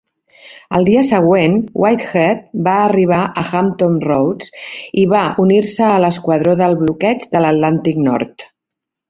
[0.77, 1.51] El dia següent,
[1.83, 4.49] "Whitehead" va arribar a Hampton Roads
[5.03, 8.51] i va unir-se a l'Esquadró del Bloqueig de l'Atlàntic Nord.